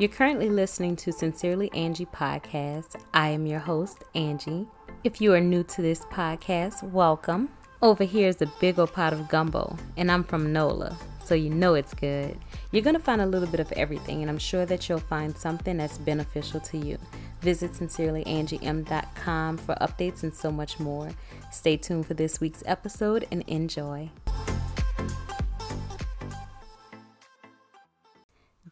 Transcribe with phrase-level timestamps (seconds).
[0.00, 2.98] You're currently listening to Sincerely Angie podcast.
[3.12, 4.66] I am your host, Angie.
[5.04, 7.50] If you are new to this podcast, welcome.
[7.82, 11.50] Over here is a big old pot of gumbo, and I'm from NOLA, so you
[11.50, 12.38] know it's good.
[12.72, 15.36] You're going to find a little bit of everything, and I'm sure that you'll find
[15.36, 16.96] something that's beneficial to you.
[17.42, 21.10] Visit sincerelyangiem.com for updates and so much more.
[21.52, 24.08] Stay tuned for this week's episode and enjoy.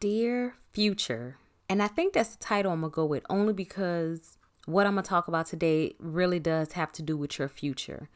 [0.00, 1.36] Dear Future.
[1.68, 4.92] And I think that's the title I'm going to go with only because what I'm
[4.92, 8.09] going to talk about today really does have to do with your future.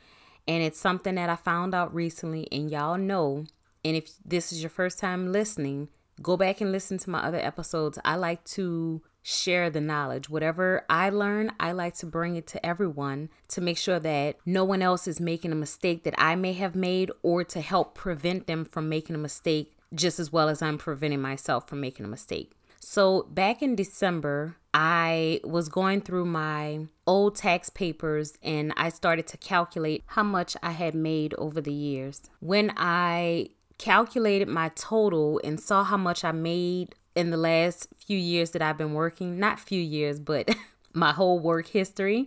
[0.46, 3.46] And it's something that I found out recently, and y'all know.
[3.84, 5.88] And if this is your first time listening,
[6.22, 7.98] go back and listen to my other episodes.
[8.04, 10.30] I like to share the knowledge.
[10.30, 14.64] Whatever I learn, I like to bring it to everyone to make sure that no
[14.64, 18.46] one else is making a mistake that I may have made or to help prevent
[18.46, 22.08] them from making a mistake just as well as I'm preventing myself from making a
[22.08, 22.52] mistake.
[22.80, 29.26] So, back in December, I was going through my old tax papers and I started
[29.28, 32.22] to calculate how much I had made over the years.
[32.40, 38.18] When I calculated my total and saw how much I made in the last few
[38.18, 40.54] years that I've been working, not few years, but
[40.92, 42.26] my whole work history,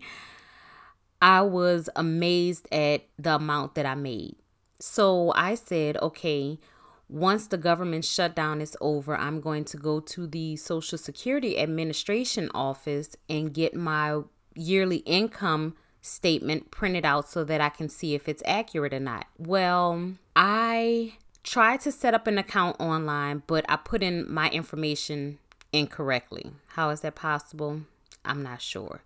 [1.21, 4.35] I was amazed at the amount that I made.
[4.79, 6.59] So I said, okay,
[7.07, 12.49] once the government shutdown is over, I'm going to go to the Social Security Administration
[12.53, 14.21] office and get my
[14.55, 19.25] yearly income statement printed out so that I can see if it's accurate or not.
[19.37, 25.39] Well, I tried to set up an account online, but I put in my information
[25.71, 26.51] incorrectly.
[26.69, 27.81] How is that possible?
[28.23, 29.01] I'm not sure.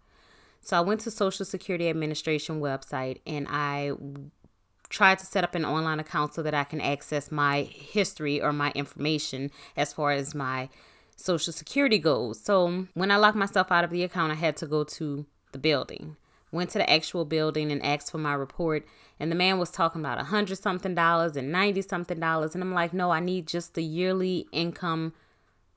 [0.62, 3.92] So I went to Social Security Administration website and I
[4.90, 8.52] tried to set up an online account so that I can access my history or
[8.52, 10.70] my information as far as my
[11.16, 12.40] social security goes.
[12.40, 15.60] So when I locked myself out of the account, I had to go to the
[15.60, 16.16] building.
[16.52, 18.88] Went to the actual building and asked for my report.
[19.20, 22.56] And the man was talking about a hundred something dollars and ninety something dollars.
[22.56, 25.14] And I'm like, no, I need just the yearly income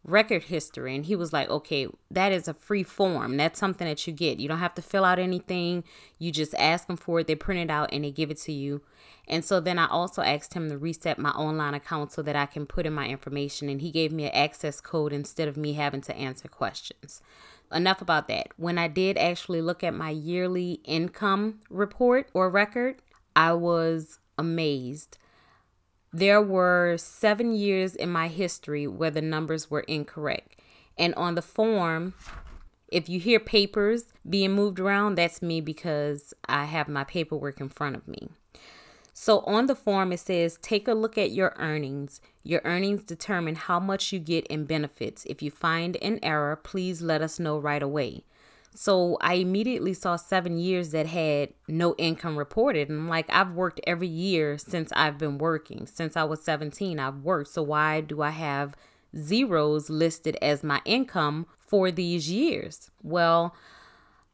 [0.05, 0.95] record history.
[0.95, 3.37] And he was like, okay, that is a free form.
[3.37, 4.41] That's something that you get.
[4.41, 5.85] You don't have to fill out anything.
[6.19, 7.27] You just ask them for it.
[7.27, 8.83] They print it out and they give it to you.
[9.29, 12.47] And so then I also asked him to reset my online account so that I
[12.47, 13.69] can put in my information.
[13.69, 17.23] And he gave me an access code instead of me having to answer questions.
[17.71, 18.49] Enough about that.
[18.57, 23.01] When I did actually look at my yearly income report or record,
[23.35, 25.17] I was amazed.
[26.13, 30.61] There were seven years in my history where the numbers were incorrect.
[30.99, 32.13] And on the form,
[32.89, 37.71] if you hear papers being moved around, that's me because I have my paperwork in
[37.71, 38.29] front of me.
[39.15, 42.21] So on the form, it says take a look at your earnings.
[42.43, 45.25] Your earnings determine how much you get in benefits.
[45.25, 48.25] If you find an error, please let us know right away.
[48.75, 52.89] So I immediately saw seven years that had no income reported.
[52.89, 55.87] And I'm like, I've worked every year since I've been working.
[55.87, 57.51] Since I was 17, I've worked.
[57.51, 58.75] So why do I have
[59.17, 62.91] zeros listed as my income for these years?
[63.03, 63.55] Well,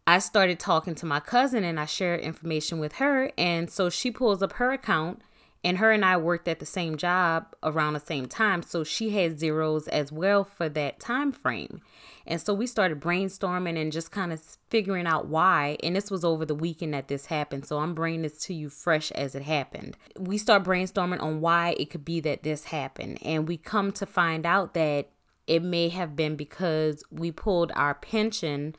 [0.07, 3.33] I started talking to my cousin and I shared information with her.
[3.37, 5.21] And so she pulls up her account
[5.65, 8.63] and her and I worked at the same job around the same time.
[8.63, 11.81] So she had zeros as well for that time frame.
[12.27, 15.77] And so we started brainstorming and just kind of figuring out why.
[15.83, 17.67] And this was over the weekend that this happened.
[17.67, 19.97] So I'm bringing this to you fresh as it happened.
[20.17, 23.19] We start brainstorming on why it could be that this happened.
[23.23, 25.09] And we come to find out that
[25.47, 28.77] it may have been because we pulled our pension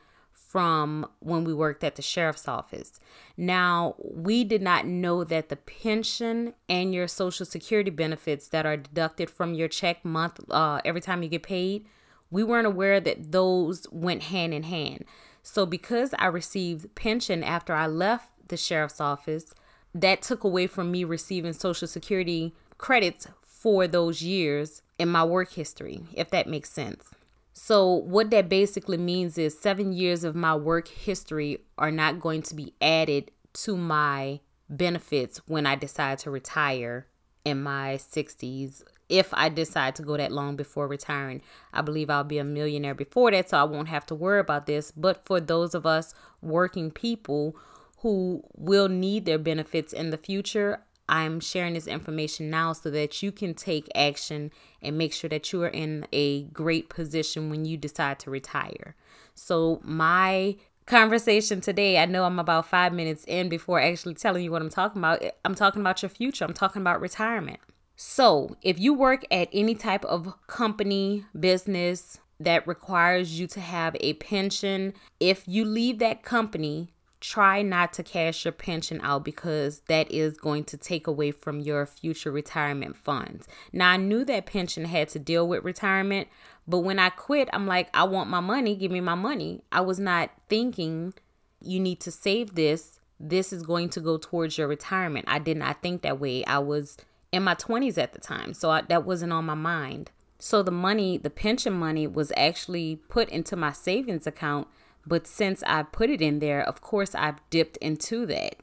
[0.50, 3.00] from when we worked at the sheriff's office.
[3.38, 8.76] Now, we did not know that the pension and your social security benefits that are
[8.76, 11.86] deducted from your check month uh, every time you get paid,
[12.32, 15.06] we weren't aware that those went hand in hand.
[15.44, 19.54] So, because I received pension after I left the sheriff's office,
[19.94, 25.52] that took away from me receiving social security credits for those years in my work
[25.52, 27.14] history, if that makes sense.
[27.54, 32.42] So, what that basically means is seven years of my work history are not going
[32.44, 37.08] to be added to my benefits when I decide to retire
[37.44, 38.84] in my 60s.
[39.10, 41.42] If I decide to go that long before retiring,
[41.74, 44.68] I believe I'll be a millionaire before that, so I won't have to worry about
[44.68, 44.92] this.
[44.92, 47.56] But for those of us working people
[47.98, 53.22] who will need their benefits in the future, I'm sharing this information now so that
[53.22, 54.52] you can take action
[54.82, 58.96] and make sure that you are in a great position when you decide to retire.
[59.34, 64.52] So, my conversation today, I know I'm about five minutes in before actually telling you
[64.52, 65.24] what I'm talking about.
[65.44, 67.60] I'm talking about your future, I'm talking about retirement.
[67.96, 73.98] So, if you work at any type of company, business, that requires you to have
[74.00, 74.94] a pension.
[75.20, 80.38] If you leave that company, try not to cash your pension out because that is
[80.38, 83.48] going to take away from your future retirement funds.
[83.74, 86.30] Now, I knew that pension had to deal with retirement,
[86.68, 89.64] but when I quit, I'm like, I want my money, give me my money.
[89.72, 91.14] I was not thinking
[91.62, 93.00] you need to save this.
[93.20, 95.26] This is going to go towards your retirement.
[95.28, 96.46] I did not think that way.
[96.46, 96.96] I was
[97.34, 100.12] in my 20s at the time, so I, that wasn't on my mind.
[100.38, 104.70] So the money, the pension money, was actually put into my savings account
[105.06, 108.58] but since I put it in there, of course, I've dipped into that.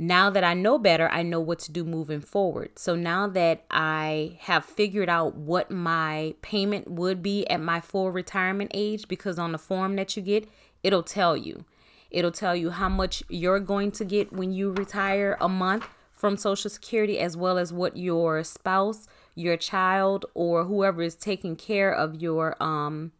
[0.00, 2.78] Now that I know better, I know what to do moving forward.
[2.78, 8.12] So now that I have figured out what my payment would be at my full
[8.12, 10.48] retirement age, because on the form that you get,
[10.84, 11.64] it'll tell you.
[12.12, 16.36] It'll tell you how much you're going to get when you retire a month from
[16.36, 21.92] Social Security, as well as what your spouse, your child, or whoever is taking care
[21.92, 23.12] of your um,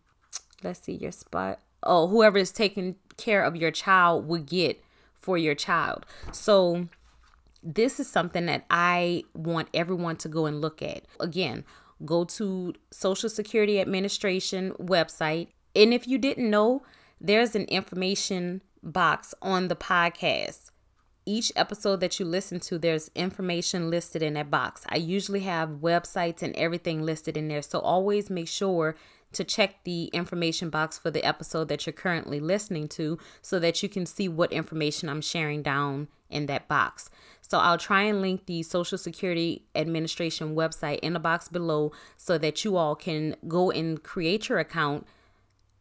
[0.63, 4.83] let's see, your spot oh, whoever is taking care of your child would get
[5.15, 6.07] for your child.
[6.33, 6.89] So
[7.63, 11.03] this is something that I want everyone to go and look at.
[11.21, 11.65] Again,
[12.05, 15.49] go to Social Security Administration website.
[15.75, 16.83] And if you didn't know,
[17.21, 20.71] there's an information box on the podcast.
[21.27, 24.85] Each episode that you listen to, there's information listed in that box.
[24.89, 27.61] I usually have websites and everything listed in there.
[27.61, 28.97] So always make sure
[29.33, 33.83] to check the information box for the episode that you're currently listening to so that
[33.83, 37.11] you can see what information I'm sharing down in that box.
[37.41, 42.39] So I'll try and link the Social Security Administration website in the box below so
[42.39, 45.07] that you all can go and create your account.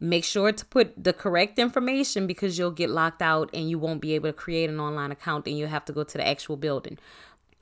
[0.00, 4.00] Make sure to put the correct information because you'll get locked out and you won't
[4.00, 6.56] be able to create an online account and you'll have to go to the actual
[6.56, 6.98] building.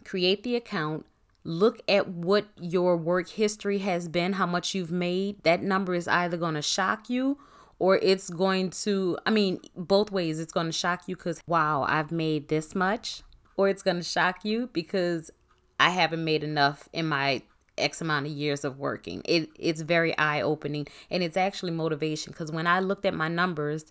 [0.05, 1.06] Create the account,
[1.46, 5.43] look at what your work history has been, how much you've made.
[5.44, 7.38] That number is either going to shock you
[7.78, 10.40] or it's going to, I mean, both ways.
[10.40, 13.22] It's going to shock you because, wow, I've made this much,
[13.56, 15.31] or it's going to shock you because
[15.78, 17.43] I haven't made enough in my
[17.78, 19.22] X amount of years of working.
[19.25, 23.28] It, it's very eye opening and it's actually motivation because when I looked at my
[23.28, 23.84] numbers,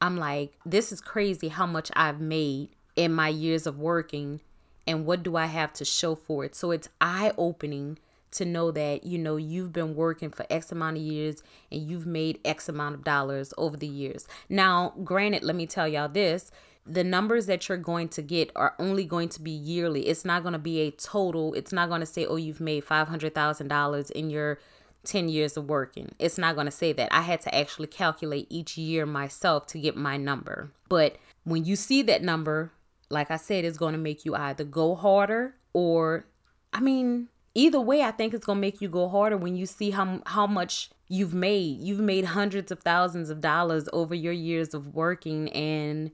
[0.00, 4.40] I'm like, this is crazy how much I've made in my years of working
[4.86, 6.54] and what do I have to show for it?
[6.54, 7.98] So it's eye opening
[8.32, 12.06] to know that you know you've been working for X amount of years and you've
[12.06, 14.28] made X amount of dollars over the years.
[14.48, 16.50] Now, granted, let me tell y'all this
[16.86, 20.08] the numbers that you're going to get are only going to be yearly.
[20.08, 21.54] It's not going to be a total.
[21.54, 24.58] It's not going to say, oh, you've made $500,000 in your
[25.04, 26.14] 10 years of working.
[26.18, 27.12] It's not going to say that.
[27.12, 30.72] I had to actually calculate each year myself to get my number.
[30.88, 32.72] But when you see that number,
[33.10, 36.26] like I said, it's going to make you either go harder or,
[36.72, 39.66] I mean, either way, I think it's going to make you go harder when you
[39.66, 41.80] see how, how much you've made.
[41.80, 46.12] You've made hundreds of thousands of dollars over your years of working and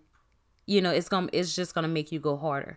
[0.67, 2.77] you know, it's going to it's just going to make you go harder.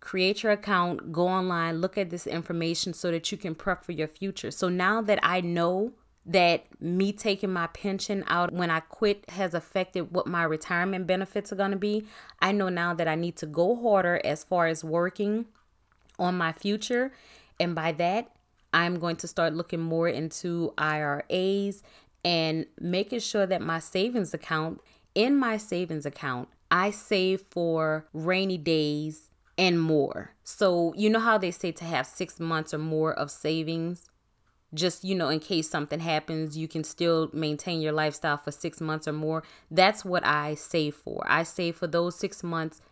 [0.00, 3.92] Create your account, go online, look at this information so that you can prep for
[3.92, 4.50] your future.
[4.50, 5.92] So now that I know
[6.26, 11.52] that me taking my pension out when I quit has affected what my retirement benefits
[11.52, 12.06] are going to be.
[12.40, 15.46] I know now that I need to go harder as far as working
[16.18, 17.12] on my future.
[17.60, 18.30] And by that,
[18.72, 21.82] I'm going to start looking more into IRAs
[22.24, 24.80] and making sure that my savings account,
[25.14, 30.32] in my savings account, I save for rainy days and more.
[30.42, 34.08] So, you know how they say to have six months or more of savings?
[34.74, 38.80] Just you know in case something happens you can still maintain your lifestyle for six
[38.80, 39.42] months or more.
[39.70, 41.24] That's what i save for.
[41.28, 42.82] I save for those six months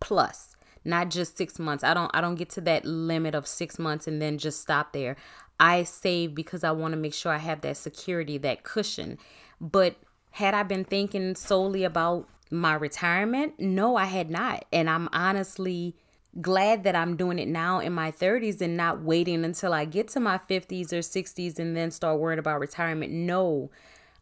[0.00, 1.82] plus not just six months.
[1.82, 4.92] I don't i don't get to that limit of six months and then just stop
[4.92, 5.16] there.
[5.58, 9.18] I save because i want to make sure i have that security that cushion.
[9.60, 9.96] But
[10.32, 13.58] had i been thinking solely about my retirement?
[13.58, 14.64] No i had not.
[14.72, 15.96] And i'm honestly
[16.40, 20.08] glad that I'm doing it now in my 30s and not waiting until I get
[20.08, 23.12] to my 50s or 60s and then start worrying about retirement.
[23.12, 23.70] No,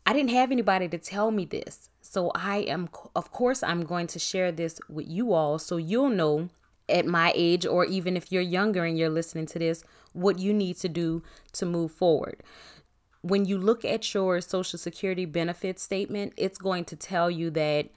[0.05, 1.89] I didn't have anybody to tell me this.
[2.01, 6.11] So I am, of course, I'm going to share this with you all so you'll
[6.11, 6.51] know
[6.89, 10.53] at my age, or even if you're younger and you're listening to this, what you
[10.53, 12.43] need to do to move forward.
[13.23, 17.89] When you look at your Social Security benefit statement, it's going to tell you that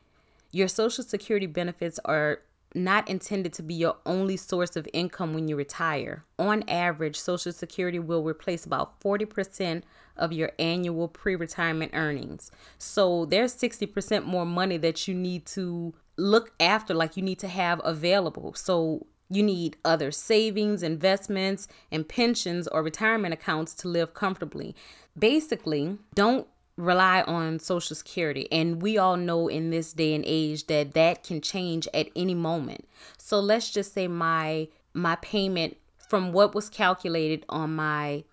[0.51, 2.41] your Social Security benefits are
[2.75, 6.25] not intended to be your only source of income when you retire.
[6.37, 9.83] On average, Social Security will replace about 40%
[10.17, 12.51] of your annual pre retirement earnings.
[12.77, 17.47] So there's 60% more money that you need to look after, like you need to
[17.47, 18.53] have available.
[18.53, 24.75] So you need other savings, investments, and pensions or retirement accounts to live comfortably.
[25.17, 28.51] Basically, don't rely on social security.
[28.51, 32.35] And we all know in this day and age that that can change at any
[32.35, 32.87] moment.
[33.17, 35.77] So let's just say my my payment
[36.09, 38.23] from what was calculated on my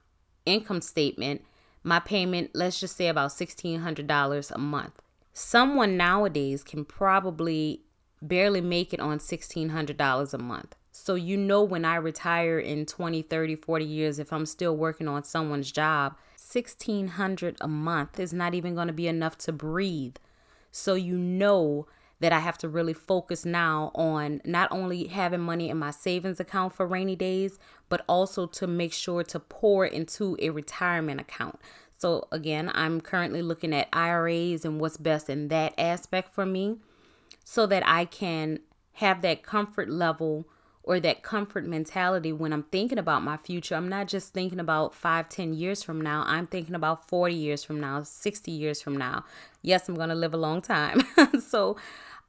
[0.44, 1.42] income statement
[1.84, 5.00] my payment let's just say about $1600 a month.
[5.32, 7.82] Someone nowadays can probably
[8.20, 10.76] barely make it on $1600 a month.
[10.92, 15.08] So you know when i retire in 20 30 40 years if i'm still working
[15.08, 16.16] on someone's job
[16.52, 20.16] 1600 a month is not even going to be enough to breathe.
[20.70, 21.86] So you know
[22.20, 26.38] that I have to really focus now on not only having money in my savings
[26.38, 31.58] account for rainy days, but also to make sure to pour into a retirement account.
[31.98, 36.78] So again, I'm currently looking at IRAs and what's best in that aspect for me
[37.44, 38.60] so that I can
[38.94, 40.46] have that comfort level
[40.84, 43.74] or that comfort mentality when I'm thinking about my future.
[43.74, 46.24] I'm not just thinking about five, ten years from now.
[46.26, 49.24] I'm thinking about 40 years from now, 60 years from now.
[49.62, 51.02] Yes, I'm going to live a long time.
[51.40, 51.76] so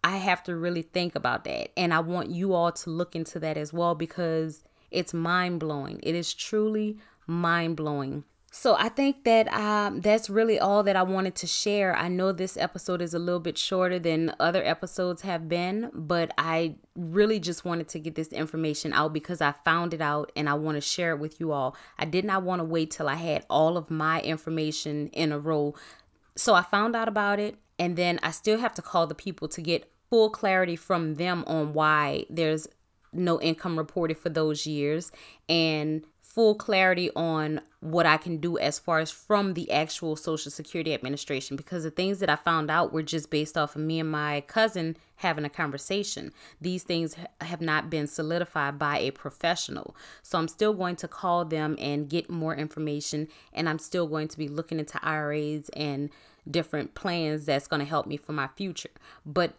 [0.04, 1.72] I have to really think about that.
[1.78, 6.00] And I want you all to look into that as well because it's mind blowing.
[6.04, 8.24] It is truly mind blowing
[8.56, 11.96] so I think that um, that's really all that I wanted to share.
[11.96, 16.32] I know this episode is a little bit shorter than other episodes have been, but
[16.38, 20.48] I really just wanted to get this information out because I found it out and
[20.48, 21.76] I want to share it with you all.
[21.98, 25.40] I did not want to wait till I had all of my information in a
[25.40, 25.74] row.
[26.36, 29.48] So I found out about it and then I still have to call the people
[29.48, 32.68] to get full clarity from them on why there's
[33.14, 35.12] no income reported for those years
[35.50, 40.50] and full clarity on what I can do as far as from the actual Social
[40.50, 44.00] Security Administration because the things that I found out were just based off of me
[44.00, 46.32] and my cousin having a conversation.
[46.62, 49.98] These things have not been solidified by a professional.
[50.22, 54.30] So I'm still going to call them and get more information and I'm still going
[54.30, 56.10] to be looking into IRAs and
[56.50, 58.92] different plans that's going to help me for my future.
[59.26, 59.56] But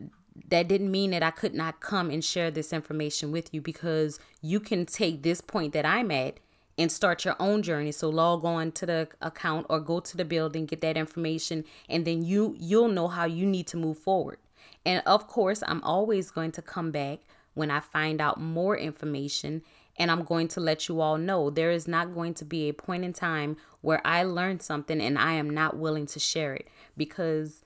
[0.48, 4.18] that didn't mean that I could not come and share this information with you because
[4.40, 6.40] you can take this point that I'm at
[6.76, 7.92] and start your own journey.
[7.92, 12.04] So log on to the account or go to the building get that information and
[12.04, 14.38] then you you'll know how you need to move forward.
[14.84, 17.20] And of course i'm always going to come back
[17.54, 19.62] when i find out more information
[19.96, 21.50] and i'm going to let you all know.
[21.50, 25.18] There is not going to be a point in time where i learned something and
[25.18, 27.62] i am not willing to share it because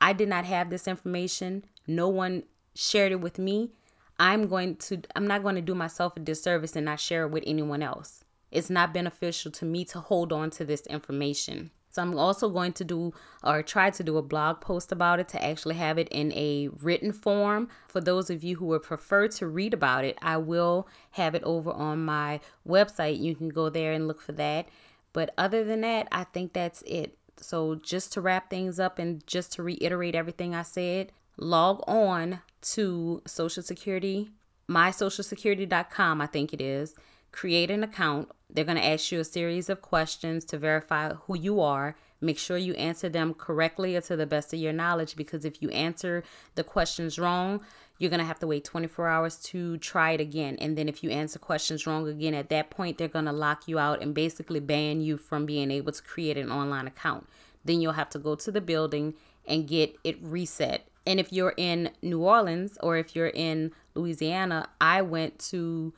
[0.00, 1.64] i did not have this information.
[1.86, 3.70] No one shared it with me.
[4.18, 7.30] I'm going to i'm not going to do myself a disservice and not share it
[7.30, 11.70] with anyone else it's not beneficial to me to hold on to this information.
[11.92, 13.12] So I'm also going to do
[13.44, 16.68] or try to do a blog post about it to actually have it in a
[16.80, 17.68] written form.
[17.88, 21.42] For those of you who would prefer to read about it, I will have it
[21.42, 23.20] over on my website.
[23.20, 24.68] You can go there and look for that.
[25.12, 27.18] But other than that, I think that's it.
[27.36, 32.40] So just to wrap things up and just to reiterate everything I said, log on
[32.62, 34.30] to Social Security,
[34.66, 36.94] mysocialsecurity.com, I think it is.
[37.32, 41.36] Create an account they're going to ask you a series of questions to verify who
[41.36, 41.96] you are.
[42.20, 45.62] Make sure you answer them correctly or to the best of your knowledge because if
[45.62, 46.22] you answer
[46.54, 47.60] the questions wrong,
[47.98, 50.56] you're going to have to wait 24 hours to try it again.
[50.60, 53.66] And then if you answer questions wrong again, at that point, they're going to lock
[53.66, 57.26] you out and basically ban you from being able to create an online account.
[57.64, 59.14] Then you'll have to go to the building
[59.46, 60.86] and get it reset.
[61.06, 65.92] And if you're in New Orleans or if you're in Louisiana, I went to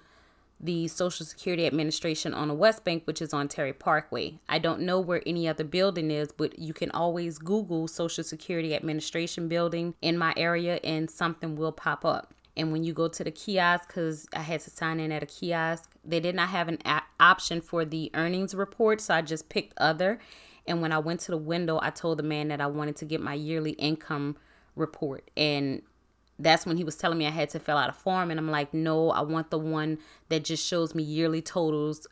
[0.64, 4.38] the Social Security Administration on the West Bank, which is on Terry Parkway.
[4.48, 8.74] I don't know where any other building is, but you can always Google Social Security
[8.74, 12.32] Administration building in my area and something will pop up.
[12.56, 15.26] And when you go to the kiosk, because I had to sign in at a
[15.26, 19.50] kiosk, they did not have an a- option for the earnings report, so I just
[19.50, 20.18] picked other.
[20.66, 23.04] And when I went to the window, I told the man that I wanted to
[23.04, 24.38] get my yearly income
[24.76, 25.30] report.
[25.36, 25.82] And
[26.38, 28.30] that's when he was telling me I had to fill out a form.
[28.30, 29.98] And I'm like, no, I want the one
[30.28, 32.06] that just shows me yearly totals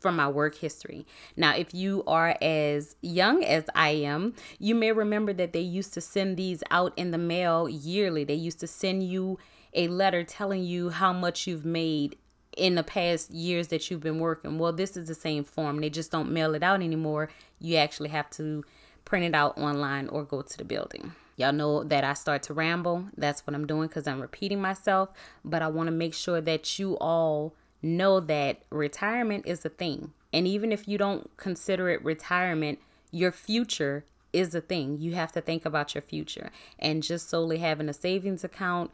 [0.00, 1.06] from my work history.
[1.36, 5.92] Now, if you are as young as I am, you may remember that they used
[5.94, 8.24] to send these out in the mail yearly.
[8.24, 9.38] They used to send you
[9.74, 12.16] a letter telling you how much you've made
[12.56, 14.58] in the past years that you've been working.
[14.58, 15.80] Well, this is the same form.
[15.80, 17.28] They just don't mail it out anymore.
[17.58, 18.64] You actually have to
[19.04, 21.12] print it out online or go to the building.
[21.38, 23.06] Y'all know that I start to ramble.
[23.16, 25.10] That's what I'm doing because I'm repeating myself.
[25.44, 30.12] But I want to make sure that you all know that retirement is a thing.
[30.32, 32.80] And even if you don't consider it retirement,
[33.12, 34.98] your future is a thing.
[35.00, 36.50] You have to think about your future.
[36.76, 38.90] And just solely having a savings account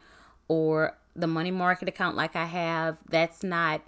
[0.47, 3.81] or the money market account like I have, that's not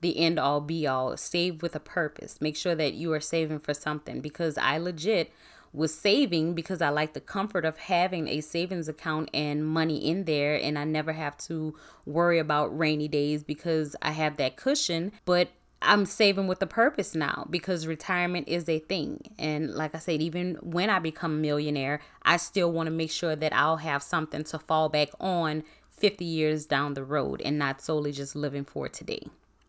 [0.00, 1.16] the end all be all.
[1.16, 2.40] Save with a purpose.
[2.40, 5.32] Make sure that you are saving for something because I legit
[5.76, 10.24] was saving because I like the comfort of having a savings account and money in
[10.24, 15.12] there and I never have to worry about rainy days because I have that cushion.
[15.26, 15.50] But
[15.82, 19.20] I'm saving with a purpose now because retirement is a thing.
[19.38, 23.10] And like I said, even when I become a millionaire, I still want to make
[23.10, 27.58] sure that I'll have something to fall back on 50 years down the road and
[27.58, 29.28] not solely just living for today.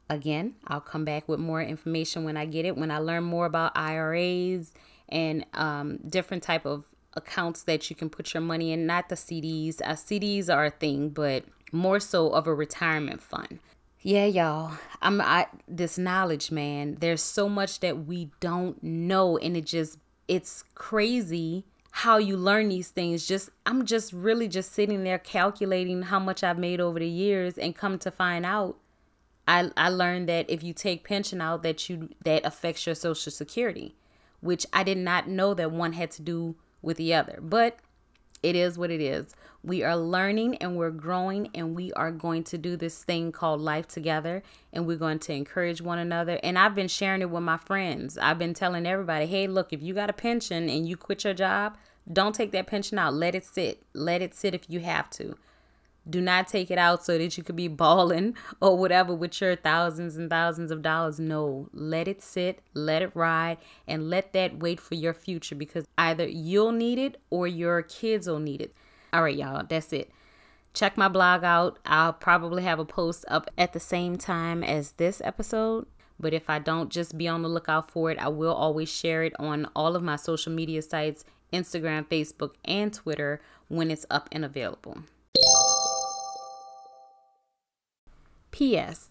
[0.10, 3.46] Again, I'll come back with more information when I get it, when I learn more
[3.46, 4.72] about IRAs
[5.10, 9.16] and um, different type of accounts that you can put your money in, not the
[9.16, 9.82] CDs.
[9.82, 13.60] Uh, CDs are a thing, but more so of a retirement fund.
[14.02, 14.78] Yeah, y'all.
[15.02, 16.98] I'm I this knowledge, man.
[17.00, 19.98] There's so much that we don't know and it just
[20.28, 23.28] it's crazy how you learn these things.
[23.28, 27.58] Just I'm just really just sitting there calculating how much I've made over the years
[27.58, 28.78] and come to find out
[29.48, 33.32] I I learned that if you take pension out that you that affects your social
[33.32, 33.96] security,
[34.48, 37.40] which I did not know that one had to do with the other.
[37.42, 37.78] But
[38.42, 39.36] it is what it is.
[39.64, 43.60] We are learning and we're growing, and we are going to do this thing called
[43.60, 46.40] life together, and we're going to encourage one another.
[46.44, 48.18] And I've been sharing it with my friends.
[48.18, 51.34] I've been telling everybody, hey, look, if you got a pension and you quit your
[51.34, 51.78] job,
[52.12, 53.14] don't take that pension out.
[53.14, 53.84] Let it sit.
[53.94, 55.36] Let it sit if you have to.
[56.10, 59.56] Do not take it out so that you could be balling or whatever with your
[59.56, 61.20] thousands and thousands of dollars.
[61.20, 65.86] No, let it sit, let it ride, and let that wait for your future because
[65.98, 68.74] either you'll need it or your kids will need it.
[69.12, 70.12] All right, y'all, that's it.
[70.74, 71.80] Check my blog out.
[71.86, 75.88] I'll probably have a post up at the same time as this episode.
[76.20, 78.20] But if I don't, just be on the lookout for it.
[78.20, 82.94] I will always share it on all of my social media sites Instagram, Facebook, and
[82.94, 84.98] Twitter when it's up and available.
[88.58, 89.10] P.S.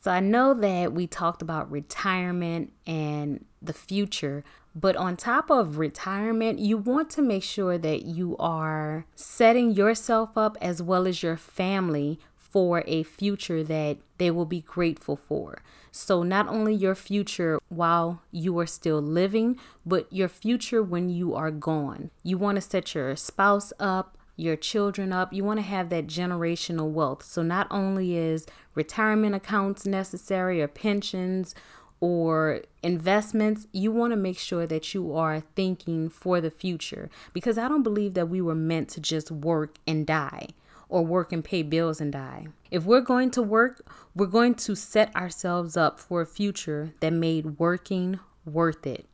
[0.00, 5.78] So I know that we talked about retirement and the future, but on top of
[5.78, 11.24] retirement, you want to make sure that you are setting yourself up as well as
[11.24, 15.58] your family for a future that they will be grateful for.
[15.90, 21.34] So, not only your future while you are still living, but your future when you
[21.34, 22.10] are gone.
[22.22, 25.32] You want to set your spouse up, your children up.
[25.32, 27.24] You want to have that generational wealth.
[27.24, 31.54] So, not only is retirement accounts necessary or pensions
[32.00, 37.56] or investments, you want to make sure that you are thinking for the future because
[37.56, 40.48] I don't believe that we were meant to just work and die
[40.88, 42.48] or work and pay bills and die.
[42.70, 47.12] If we're going to work, we're going to set ourselves up for a future that
[47.12, 49.06] made working worth it.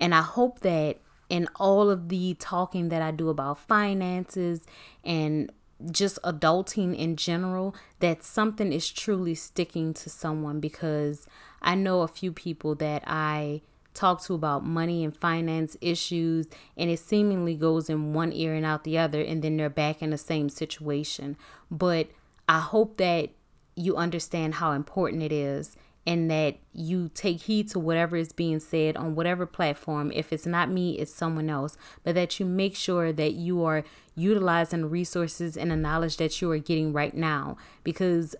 [0.00, 0.98] And I hope that
[1.34, 4.64] in all of the talking that I do about finances
[5.02, 5.50] and
[5.90, 11.26] just adulting in general, that something is truly sticking to someone because
[11.60, 13.62] I know a few people that I
[13.94, 18.64] talk to about money and finance issues, and it seemingly goes in one ear and
[18.64, 21.36] out the other, and then they're back in the same situation.
[21.68, 22.10] But
[22.48, 23.30] I hope that
[23.74, 28.60] you understand how important it is and that you take heed to whatever is being
[28.60, 30.12] said on whatever platform.
[30.14, 33.84] If it's not me, it's someone else, but that you make sure that you are
[34.14, 37.56] utilizing resources and the knowledge that you are getting right now.
[37.82, 38.36] Because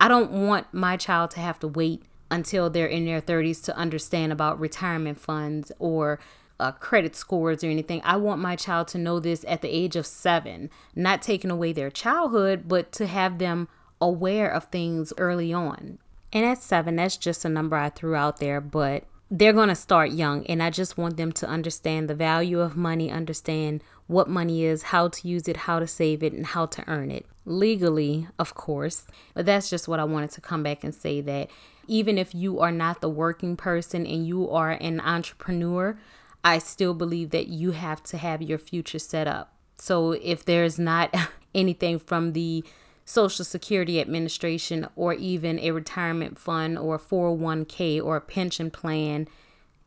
[0.00, 3.76] I don't want my child to have to wait until they're in their 30s to
[3.76, 6.20] understand about retirement funds or
[6.60, 8.00] uh, credit scores or anything.
[8.04, 11.72] I want my child to know this at the age of seven, not taking away
[11.72, 13.68] their childhood, but to have them
[14.00, 15.98] aware of things early on.
[16.32, 19.74] And at seven, that's just a number I threw out there, but they're going to
[19.74, 20.44] start young.
[20.46, 24.84] And I just want them to understand the value of money, understand what money is,
[24.84, 27.26] how to use it, how to save it, and how to earn it.
[27.44, 29.06] Legally, of course.
[29.34, 31.50] But that's just what I wanted to come back and say that
[31.86, 35.98] even if you are not the working person and you are an entrepreneur,
[36.44, 39.54] I still believe that you have to have your future set up.
[39.78, 41.14] So if there's not
[41.54, 42.64] anything from the
[43.08, 49.26] Social Security Administration or even a retirement fund or a 401k or a pension plan.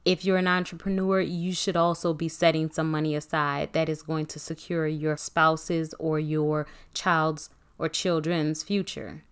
[0.04, 4.26] If you're an entrepreneur, you should also be setting some money aside that is going
[4.26, 9.24] to secure your spouse's or your child's or children's future.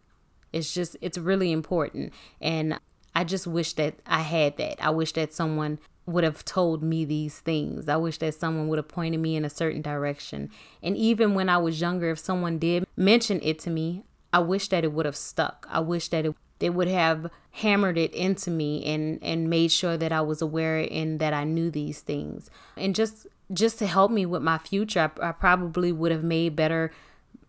[0.54, 2.14] It's just, it's really important.
[2.40, 2.80] And
[3.16, 4.86] I just wish that I had that.
[4.86, 7.88] I wish that someone would have told me these things.
[7.88, 10.50] I wish that someone would have pointed me in a certain direction.
[10.82, 14.68] And even when I was younger, if someone did mention it to me, I wish
[14.70, 15.68] that it would have stuck.
[15.70, 19.98] I wish that it they would have hammered it into me and and made sure
[19.98, 22.50] that I was aware and that I knew these things.
[22.78, 26.56] And just just to help me with my future, I, I probably would have made
[26.56, 26.92] better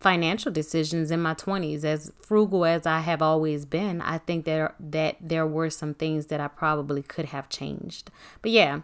[0.01, 4.73] financial decisions in my 20s as frugal as I have always been I think there
[4.79, 8.09] that there were some things that I probably could have changed.
[8.41, 8.81] But yeah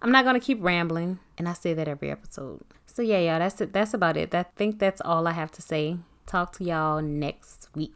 [0.00, 2.60] I'm not going to keep rambling and I say that every episode.
[2.86, 4.34] So yeah y'all that's it that's about it.
[4.34, 5.96] I think that's all I have to say.
[6.26, 7.94] Talk to y'all next week.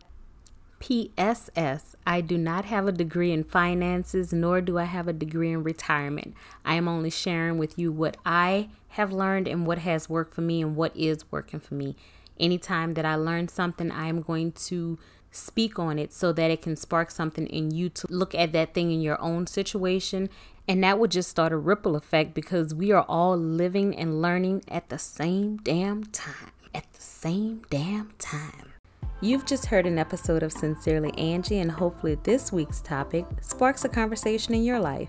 [0.80, 5.50] PSS, I do not have a degree in finances, nor do I have a degree
[5.50, 6.34] in retirement.
[6.62, 10.42] I am only sharing with you what I have learned and what has worked for
[10.42, 11.96] me and what is working for me.
[12.38, 14.98] Anytime that I learn something, I am going to
[15.30, 18.72] speak on it so that it can spark something in you to look at that
[18.74, 20.28] thing in your own situation.
[20.66, 24.62] And that would just start a ripple effect because we are all living and learning
[24.68, 26.52] at the same damn time.
[26.74, 28.72] At the same damn time.
[29.20, 33.88] You've just heard an episode of Sincerely Angie, and hopefully, this week's topic sparks a
[33.88, 35.08] conversation in your life.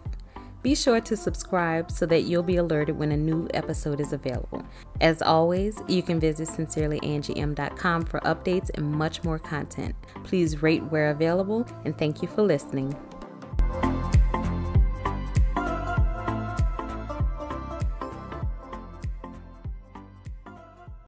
[0.66, 4.66] Be sure to subscribe so that you'll be alerted when a new episode is available.
[5.00, 9.94] As always, you can visit sincerelyangiem.com for updates and much more content.
[10.24, 12.96] Please rate where available, and thank you for listening.